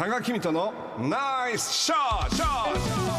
[0.00, 3.09] 多賀公人のナイスショット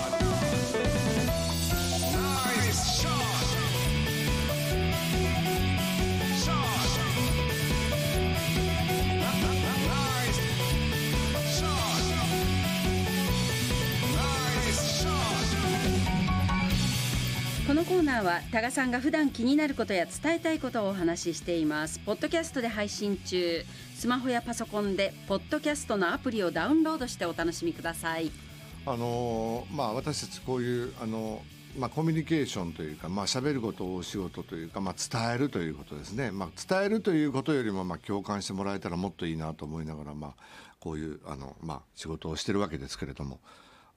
[17.92, 22.00] コーナーは多賀さんが普段気になることや伝えたいことをお話ししています。
[22.00, 23.66] ポッドキャストで配信中。
[23.98, 28.32] スマホやパソコンでポッドキャストのアプリをダウンロードしてお楽しみください。
[28.86, 31.42] あのまあ私たちこういうあの
[31.78, 40.34] まあ、コミュニケーションというか、まあ喋ることをお仕事というか、まあ、伝えるということですね、まあ、伝えるということよりも、まあ、共感してもらえたらもっといいなと思いながら、まあ、
[40.80, 43.40] こういうあの、まあ、仕事をしてるわけですけれども。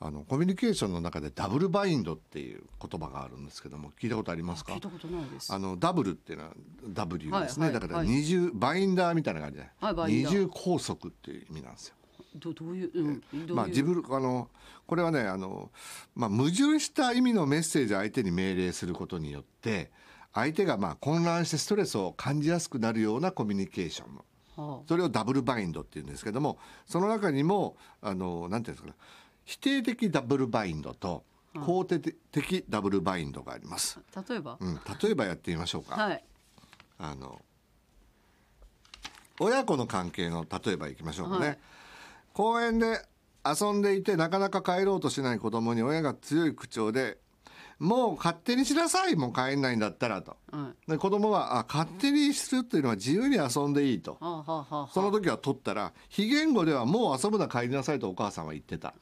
[0.01, 4.75] あのコミュニケーションの中でダブルバインドっていう言葉があるんですけども聞いたことありますか？
[4.75, 5.53] 聞いたことないです。
[5.53, 6.51] あのダブルっていうのは
[6.89, 11.95] W ですね、はいはいだから二重、バインダーみたいな感じで、はい二重拘束っていう意味なんですよ。
[12.37, 14.49] どどういう、うん、どういう、まあ、自分あの
[14.87, 15.71] これはねあの、
[16.17, 19.93] まあ、矛盾した意味のメッセージを相手に命令することによって
[20.33, 24.25] 相手がまあ混乱してストレスを感じやすくなるようなコミュニケーションの。
[24.57, 28.95] はそれをダブルバインドっていうんですけどもその中にもあのなんていうんですかね
[29.45, 34.01] 否定的ダブルバインドと肯定的ダブルバインドがあります。
[34.15, 35.97] あ、例えば、うん、例えばやってみましょうか。
[35.97, 36.25] はい。
[36.99, 37.41] あの
[39.41, 41.59] 親子の関係の例えばいきましょうかね、はい。
[42.33, 43.05] 公園で
[43.45, 47.19] 遊んでいてなかなか帰ろうとしない子供に親が強い口調で
[47.85, 50.37] 「もう勝手にしなさいもう帰んないんだったら」と。
[50.51, 50.91] はい。
[50.93, 54.17] で子供はあ勝手にするっていうのは自由に遊んでいいと。
[54.93, 58.95] その時は取ったら非言語ではもう遊ぶな帰りなさいとお母さんは言ってた。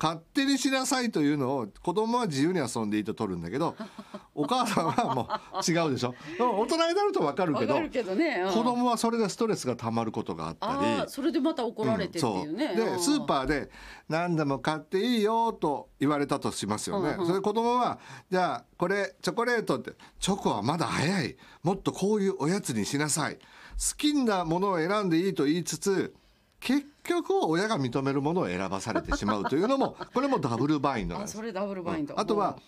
[0.00, 3.76] 勝手にしなさいというのを子供は自由に遊んでいいと取るんだけど
[4.34, 6.14] お母さんはもう違うでしょ。
[6.38, 8.52] 大人になると分かるけどわかるけどね、うん。
[8.54, 11.10] 子供はそれでストレスがたまることがあったり。
[11.10, 13.70] それでまた怒られてっていうね、うでスーパーで
[14.08, 17.26] 何でも買っていいよと言われたとしますよね、うんうん。
[17.26, 17.89] それ子供は
[18.30, 21.36] じゃあこれチョコレートってチョコはまだ早い。
[21.62, 23.36] もっとこういうおやつにしなさい。
[23.36, 26.14] 好きなものを選んでいいと言いつつ
[26.60, 31.34] 結局親が認めるものを選ばされてしまうというのも これもダブルバインドなんです。
[31.34, 32.58] あそれダブルバインド、あとは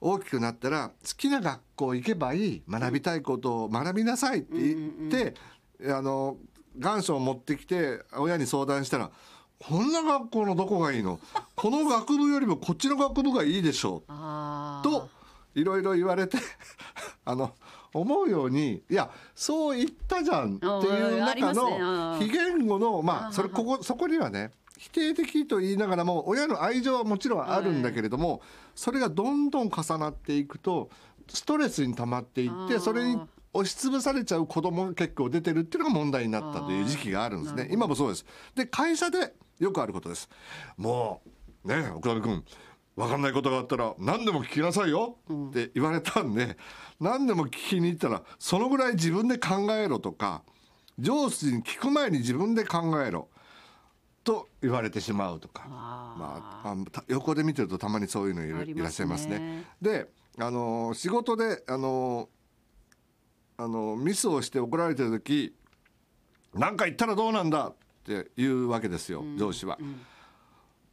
[0.00, 2.62] 大きくなったら好きな学校行けばいい。
[2.68, 5.34] 学びたいことを学びなさいって言って、
[5.92, 6.38] あの
[6.78, 9.10] 願書を持ってきて親に相談したら
[9.66, 11.20] 「こんな学校のどこがいいの？
[11.54, 14.10] この学部よりもこっちの学部がいいでしょう」
[14.82, 15.08] と
[15.54, 16.38] いろいろ言われて
[17.24, 17.52] あの
[17.92, 28.40] 思うようにいやそう言ったじゃんっていう中の非言語のまあそれここそこにはね否定的と言いながらも親の愛情はもちろんあるんだけれども
[28.74, 30.88] それがどんどん重なっていくと
[31.28, 33.20] ストレスに溜まっていってそれに
[33.52, 37.68] 押しつぶされちゃう子供が結構出てるっていうのが問題になったという時期があるんですね。
[37.72, 38.24] 今もそうです。
[38.54, 40.28] で会社でよくあることです。
[40.76, 41.22] も
[41.64, 42.44] うね奥田君
[42.96, 45.16] 分かんないことがあったら何でも聞きなさいよ
[45.50, 46.56] って言われたんで、
[46.98, 50.42] 何でも聞きに行ったらそのぐらい自分で考えろとか
[50.98, 53.28] 上司に聞く前に自分で考えろ
[54.24, 55.66] と言われてしまうとか。
[55.68, 58.80] まあ、あた横で見てるとたまにそういうのいるありますね。
[58.80, 59.64] いらっしゃいますね。
[59.80, 62.28] であの仕事であの
[63.56, 65.54] あのミスをして怒られてる時
[66.54, 67.74] 何か言ったらどうなんだっ
[68.10, 69.78] て言うわけですよ、上司は。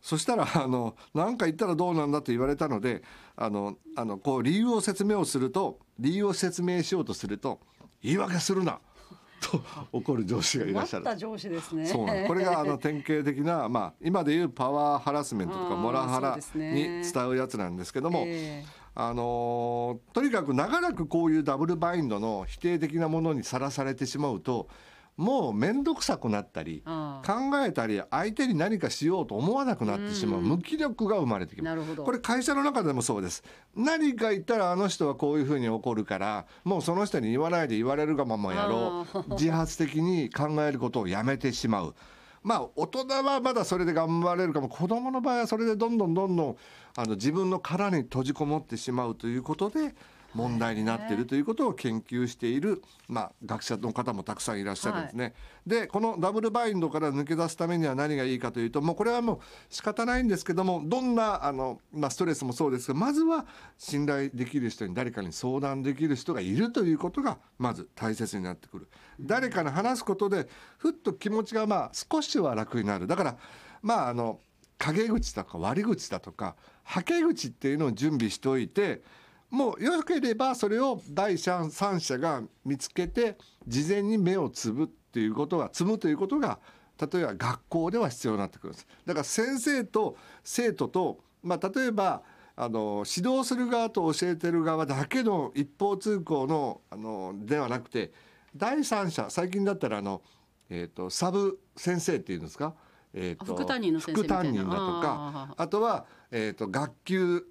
[0.01, 3.03] そしたらあの何か言ったらどうなんだと言われたので
[3.35, 7.59] あのあのこう理由を説明をすると理由を説明しようとすると
[8.01, 8.79] 言い訳するな
[9.41, 9.61] と
[9.91, 11.03] 怒る上司がいらっしゃる。
[11.03, 11.85] 困った上司ですね。
[11.85, 18.87] そうなんこれがあの 典型的な、まあ、今でいうパワーハラスメントとかモラハラに伝うやつなんですけども、ええ。
[18.95, 24.69] あのーとにかく長らくこういうダブルバインドの否定的なものにさらされてしまうと
[25.17, 27.33] もう面倒くさくなったりあ考
[27.65, 31.95] えたり相手に何かしようと思わなくなってしまう無気力が生まれてきます。
[31.95, 33.43] これ会社の中でもそうです。
[33.75, 41.95] 何か言ったらあの人はこういうふうに怒るからもうその人に言わないで言われるがままやろあう自発的に考えることをやめてしまう。
[42.43, 44.69] まあ大人はまだそれで頑張れるかも。
[44.69, 46.57] 子供の場合はそれでどんどんどんどん
[46.95, 49.95] あの自分の殻に閉じこもってしまうということで
[50.33, 55.33] 問題になっているということを研究している、まあ、学者の方もたくさんいらっしゃるんですね。
[55.65, 59.39] でこのダブルバインドから抜け出すためには何がいいかというともうこれはもう
[59.69, 63.45] 仕方ないんですけどもどんなあの、まあ、ストレスもそうですがまずは
[63.77, 68.87] 信頼できる人に誰かに相談できる人がいるということがまず大切になってくる。
[69.19, 70.47] 誰かに話すことで
[70.77, 73.07] ふっと気持ちがまあ少しは楽になる。
[73.07, 73.37] だから
[73.81, 74.39] まああの
[74.77, 79.01] 陰口とか悪口だとかはけ口っていうのを準備しておいて
[79.49, 86.59] もうよければそれを第三者が見つけて事前に目をつぶっていうことが積むということが
[86.99, 92.23] 例えば学校では必要になってくるんですだから先生と生徒と、まあ、例えば
[92.55, 98.11] あの指導する側と教えてる側だけの一方通行のあのではなくて
[98.55, 100.23] 第三者最近だったらあの、
[100.69, 102.73] えー、とサブ先生っていうんですか、
[103.13, 104.43] えーと副担任の先生みたいな。
[104.43, 107.45] 副担任だとかあとは、えー、と学級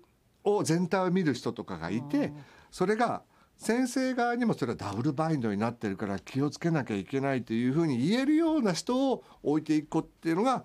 [0.46, 2.32] を全体を見る人とかがいて
[2.70, 3.22] それが
[3.58, 10.64] 先生側にもそれはダブルバインドになってるから気をつけなきゃいけないというふうに言えるような人を置いていくっていうのが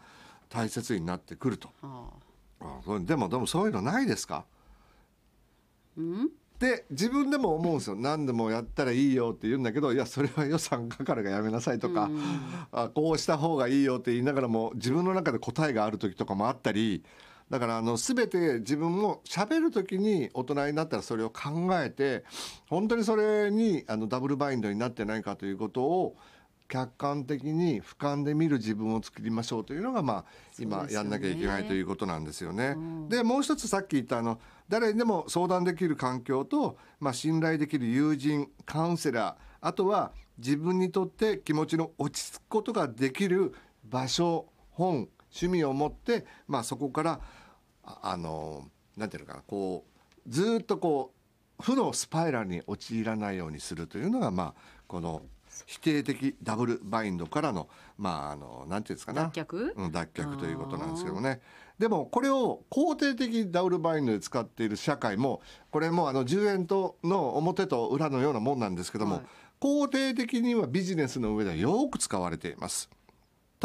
[0.50, 1.70] 大切になってくると。
[3.06, 4.46] でもでもそういうのないですか？
[5.98, 6.30] うん？
[6.60, 7.96] で自分でも思うんですよ。
[7.96, 12.22] 何でもやったらいいよって言うんだけどいやそれは予算かかるからやめなさいとか、うん。
[12.72, 17.04] あこうした方がいいよって言いながらも自分の中で答えがある時とかもあったり
[17.52, 22.24] だからあの全て自分も喋る時に大人になったらそれを考えて
[22.70, 26.16] 本当にそれにあのダブルバインドになってないかということを
[26.70, 30.26] 客観的に俯瞰で見る自分を作りましょうというのがまあ
[30.58, 32.76] 今やんなきゃいけないということなんですよね。
[32.78, 34.40] うんでもう一つさっき言ったあの
[34.70, 47.20] 誰にでも相談できる環境と、まあ、信頼できる友人カウンセラーあとは自分にとって気持ちの落ち着くことができる場所本趣味を持って、まあ、そこから
[48.04, 48.68] ああの
[48.98, 51.14] なんていうのかなこうずーっとこ
[51.60, 55.22] う負のスパイラルに陥らないようにするというのが、まあ、この
[55.66, 57.68] 否定的ダブルバインドからの
[57.98, 59.24] まああのなんていうんですかな。
[59.34, 59.74] 脱却？
[59.76, 61.42] うん、脱却ということなんですけどね。
[61.78, 65.42] でもこれを肯定的ダブルバインドで使っている社会も
[65.72, 69.24] これもあの10円との表と裏のようなもんなんですけども、はい。
[69.60, 72.90] 肯定的にはビジネスの上ではよく使われています。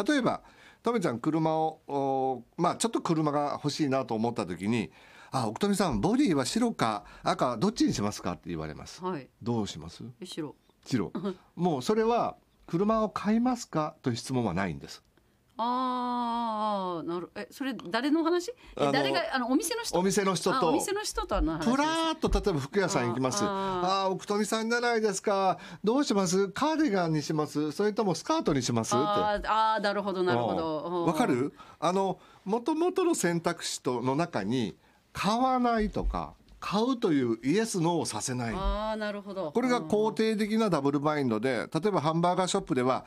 [0.05, 0.43] 例えば
[0.87, 4.93] とめちゃん車をおまあちょっと車が欲しいなと思った時に
[5.33, 9.05] 「あ奥富さんボディは白か赤どっちにしますか?」って言われます。
[9.05, 10.05] はいどうします？
[10.21, 10.55] 後ろ
[10.85, 11.13] 白
[11.57, 12.37] もうそれは
[12.69, 13.97] 車を買いますか？
[14.03, 15.03] という質問はないんです。
[15.59, 18.51] ああなるえそれ誰の話？
[18.51, 19.99] えあの誰があのお店の人？
[19.99, 20.57] お店の人と。
[20.57, 23.43] あお店の人との話プラーっと例えば服屋さん行きます。
[23.43, 25.59] あああー、奥富さんじゃないですか。
[25.83, 26.49] どうします？
[26.49, 27.73] カーディガンにします？
[27.73, 28.89] それともスカートにします？
[28.89, 28.97] って。
[28.97, 31.05] あーあーなるほどなるほど。
[31.07, 31.55] わかる？
[31.81, 34.77] あの、もともとの選択肢との中に、
[35.13, 38.55] 買わないとか、買うというイエスノーをさせない。
[38.55, 39.53] ああなるほど。
[39.53, 43.07] これが肯定的なダブルバインドで、例えばハンバーガーショップでは、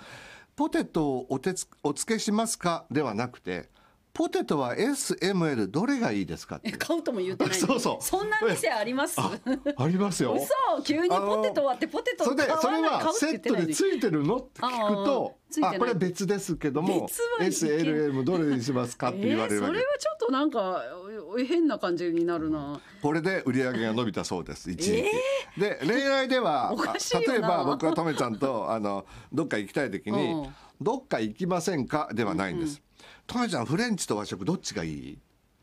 [0.60, 2.86] ポテトをおつお付けしますか？
[2.92, 3.70] ではなくて、
[4.14, 6.70] ポテトは SML どれがいいですかって。
[6.70, 7.54] え買うとも言ってない。
[7.54, 8.04] そうそう。
[8.04, 9.20] そんな店あります？
[9.20, 9.32] あ
[9.78, 10.34] ありますよ。
[10.38, 10.84] 嘘！
[10.84, 17.08] 急にポテト割ってポテトそれでそれはセットでついてるのって聞くとあこれ別ですけども
[17.40, 19.62] SLM どれにしますかって言われる。
[19.62, 20.84] わけえーそれはちょっとなんか
[21.40, 22.80] え変な感じになるな。
[23.02, 25.04] これで売り上げが伸びたそうです一時
[25.56, 26.76] 期、で恋愛では
[27.28, 32.82] 例えば僕はとめちゃんとあのどっか行きたい時に うん「どっか行きませんか?」ではないんです。
[33.30, 35.18] とめちゃんフレンチと和食どっちがいい？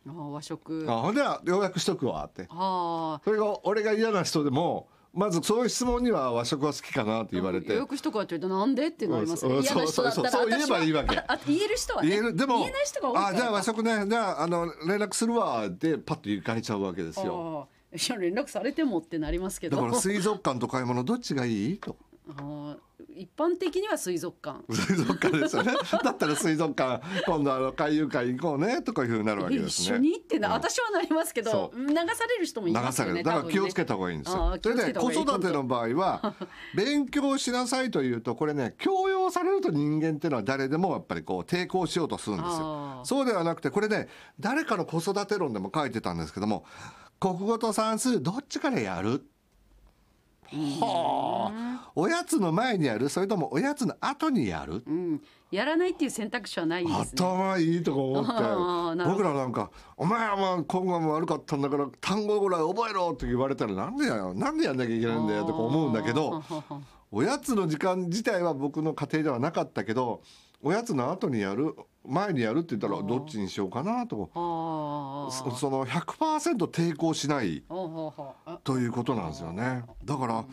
[0.06, 0.86] あー和食。
[0.88, 2.46] あほんでは予約しとくわって。
[2.48, 7.72] あそれが俺が嫌な人でもまずそういう質問には和食は好きかなって言われて。
[7.72, 11.18] 予約しとくわって言うとなんでってなりますうんね嫌な人だったらそう言えばいいわけ。
[11.18, 12.08] ああ言える人はね。
[12.08, 12.36] 言える。
[12.36, 17.68] でも言えない人が多いあじゃあ和食ねじゃああの連絡するわってパッと行かれちゃうわけですよ。
[17.92, 19.76] あーいや連絡されてもってなりますけど。
[19.78, 21.78] だから水族館と買い物どっちがいい？
[21.78, 21.96] と。
[22.28, 22.76] あー
[23.16, 24.64] 一般的には水族館。
[24.70, 25.74] 水族館ですよね。
[26.04, 29.86] だったら水族館今度あの海遊会行こうねとかいうふうになるわけですね。
[29.86, 30.54] 一緒にってな、うん。
[30.54, 33.24] 私はなりますけどそ流される人もい流ますよねされる。
[33.24, 36.34] だから気をつけたた方がいいんですあよー気をつけそれで子育ての場合は
[36.76, 43.00] 勉強しなさいというとこれね強要されると人間っていうのは誰でもやっぱりこう抵抗しようとするんですよ。
[43.04, 46.64] そうではなくてこれね誰かの子育て論でも書いてたんですけども
[47.18, 49.24] 国語と算数どっちからやる
[50.52, 51.90] はあ。
[51.94, 53.08] おやつの前にやる？
[53.08, 54.82] それともおやつの後にやる？
[54.86, 57.04] うん、やらないっていう選択肢はないですね。
[57.14, 58.32] 頭いいとか思って
[59.04, 64.34] 僕らなんか「お前はまあ今後も悪かったんだから単語ぐらい覚えろ」って言われたらなんでやよ？
[64.34, 66.42] なんでやんなきゃいけないんだよとか思うんだけど
[67.10, 70.22] おやつの時間自体は僕の家庭ではなかったけど
[70.62, 74.30] おやつの後にやる前にやるって言ったらどっちにしようかなと。
[74.34, 77.64] そその100%抵抗しない。
[77.68, 78.34] ほうほうほ
[78.66, 79.84] ということなんですよね。
[80.04, 80.44] だから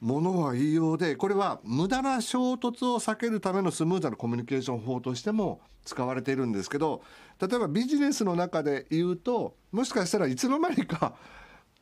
[0.00, 7.02] ものは言いようでこれは無駄な衝突を避けるためのスムーズなコミュニケーション法としても使われているんですけど
[7.40, 11.14] 例えばビジネスの中で言うともしかしたらいつの間にか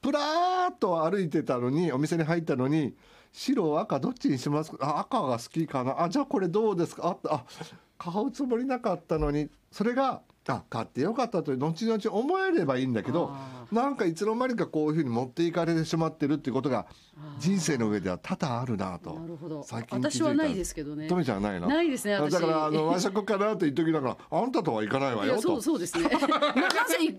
[0.01, 2.95] プラーっと歩いてたのにお店に入ったのに
[3.33, 4.71] 白赤どっちにします？
[4.71, 6.01] かあ赤が好きかな？
[6.01, 7.19] あじゃあこれどうですか？
[7.25, 7.45] ああ
[7.99, 9.49] 買うつもりなかったのに。
[9.73, 13.35] それがあ買ってよかったと後々思えればいいんだけど
[13.73, 16.87] なんかいつの間にかこういうふうに持っていかれてしまってるっていうことが
[17.39, 19.63] 人生の上では多々あるなとなるほど。
[19.65, 20.11] 最近気づいた。
[20.11, 21.09] 私はないですけどね。
[21.09, 21.69] トメちゃんはないの？
[21.69, 22.33] ないですね私。
[22.35, 25.63] だからあの 和食かなと言っときながらあんたとはいかないわいやそうよと。
[25.63, 26.05] そうですね。
[26.11, 26.29] ななぜ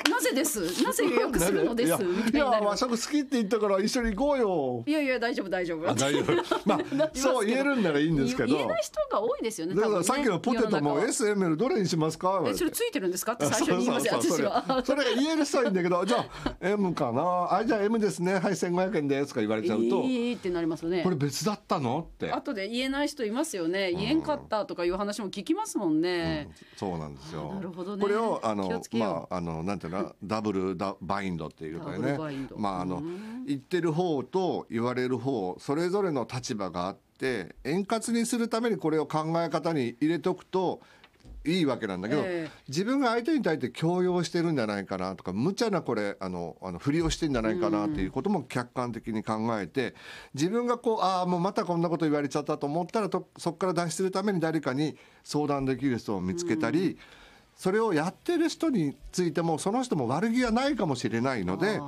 [0.09, 0.83] なぜです？
[0.83, 2.03] なぜ予約するのです？
[2.33, 4.83] いや和食好きって言ったから一緒に行こうよ。
[4.85, 5.93] いやいや大丈夫大丈夫。
[5.95, 6.33] 丈夫。
[6.65, 8.47] まあ そう言えるんならいいんですけど。
[8.49, 12.43] 言えない人が多いですよねだからさっきのポテトも SML どれにしますか？
[12.45, 13.33] えそれついてるんですか？
[13.33, 14.13] って最初に言いますよ。
[14.21, 14.83] 私は。
[14.85, 16.25] それ言える人はいいんだけどじゃあ
[16.61, 17.47] M かな。
[17.51, 18.33] あじゃあ M ですね。
[18.33, 19.29] はい1500円です。
[19.29, 20.03] とか言われちゃうと。
[20.03, 21.03] いいってなりますね。
[21.03, 22.07] これ別だったの？
[22.13, 22.31] って。
[22.31, 23.91] 後で言えない人いますよね。
[23.91, 27.53] 言えんかったとかいう話も聞きますもんね、そうなんですよ。
[27.53, 28.01] なるほどね。
[28.01, 30.15] これをあのまああのなんていうの？
[30.23, 32.17] ダブルダバインドっていうかね。
[32.55, 33.45] まああのうん。
[33.45, 40.81] 言ってる方と言われる方それぞれの立場があって円滑にするためにこれを考え方に入れておくと
[41.51, 42.51] いいわけなんだけど、ええ。
[42.67, 49.95] 自分が相手に対して強要してるんじゃないかなとか無茶なこれあのあのふりをしてんじゃないかなっていうことも客観的に考えて
[50.33, 56.97] 自分がこうああもうまたこんなこと言われちゃったと思ったらとそこから脱出するために誰かに相談できる人を見つけたり、
[57.55, 61.81] それをやってる人についてもその人も悪気はないかもしれないので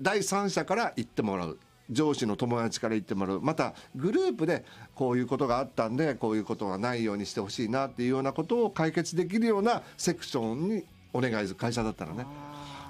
[0.00, 1.58] 第三者から言ってもらう
[1.90, 3.40] 上司の友達から言ってもらう。
[3.40, 12.26] またグループでこういうことがあったんでこういうことがないようにしてほしいなっていうようなことを解決できるようなセクションにお願いする会社だったらね。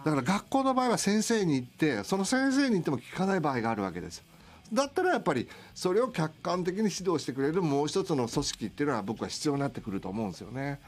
[0.04, 4.22] だから学校の場合は先生に行ってその先生に言っても聞かない場合があるわけです
[4.72, 10.80] だったらやっぱりそれを客観的に指導してくれるもう一つの組織っていうのは僕は必要になってくると思うんですよね。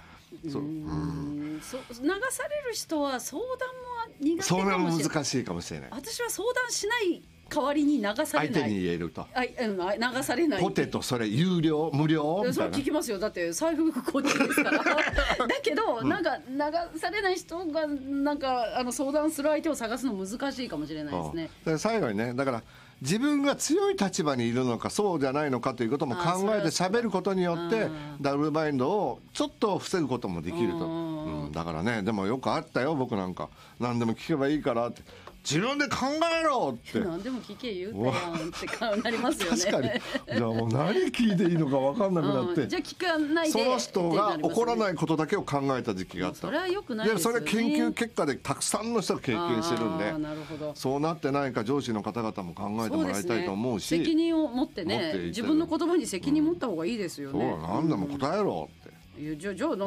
[0.51, 0.63] そう。
[0.63, 1.61] うん。
[1.63, 5.15] そう流される人は相談も苦手それはかもしれない。
[5.15, 5.89] 難しいかもしれない。
[5.91, 8.25] 私は相談しない代わりに流されない。
[8.25, 9.27] 相手に言えると。
[9.35, 10.61] あ流されない。
[10.63, 11.91] ポテトそれ有料？
[11.93, 12.55] 無料みたいな。
[12.55, 12.85] それ聞。
[12.85, 13.19] きますよ。
[13.19, 14.79] だって財布こっちですから。
[14.83, 15.05] だ
[15.63, 21.51] けど、なんか流されない人がなんかあの相談する相手を探すの難しいかもしれないですね。
[21.67, 22.63] う最後にねだから
[23.03, 26.21] 自分が強い立場にいるのかそうじゃないのかということも考
[26.55, 27.89] えて喋ることによって
[28.21, 31.22] ダブルバインドをちょっと防ぐこともできると、
[31.53, 33.49] だからねでもよくあったよ僕なんか。
[33.79, 35.03] 何でも聞けばいいからって。
[35.45, 36.07] 自分で考
[36.41, 37.01] えろって。
[37.05, 39.59] 何でも聞け言うたやんって顔になりますよね。
[39.59, 40.37] 確かに。
[40.39, 42.63] じゃあもう何聞いていいのか分かんなくなって。
[42.63, 46.41] うんじゃあ聞かないでその人が怒らいないことだけを考えた時期があった。
[46.41, 47.41] それは良くないですよね。
[47.41, 50.13] それは研究結果でたくさんの人が経験してるんで。
[50.13, 50.73] なるほど。
[50.77, 53.87] そうなってないか上司の方々も考えてもらいたいと思うし。
[53.87, 58.69] 責任を持ってね自分の言葉に責任持った方がいいですよそうね、何でも答えろ。
[58.71, 58.82] って、
[59.23, 59.87] いやじゃあじゃあな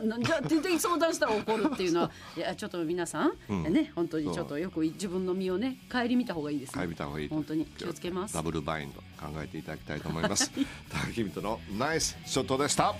[0.00, 3.72] ななじゃあって言って相談したら怒るっていうのは いやちょっと皆さん、うん。
[3.72, 6.82] ね本当にちょっとよく自分の身をね顧みた方がいいですね。
[6.82, 7.34] 帰りた方がいいと。
[7.34, 8.34] 本当に気をつけます。
[8.34, 10.50] ダブルバインド考えていただきたいと思います。
[10.90, 12.94] 高木人のナイスショットでした